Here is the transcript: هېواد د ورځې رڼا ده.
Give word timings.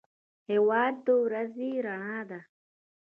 هېواد 0.49 0.93
د 1.05 1.07
ورځې 1.23 1.69
رڼا 1.85 2.19
ده. 2.29 2.39